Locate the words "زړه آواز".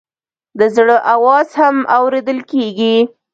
0.75-1.47